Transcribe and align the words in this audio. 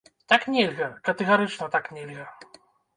Так 0.31 0.47
нельга, 0.55 0.87
катэгарычна 1.09 1.65
так 1.79 1.85
нельга. 2.01 2.25